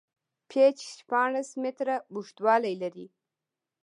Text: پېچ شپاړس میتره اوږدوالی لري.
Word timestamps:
پېچ 0.49 0.77
شپاړس 0.97 1.49
میتره 1.61 1.95
اوږدوالی 2.11 2.73
لري. 2.81 3.07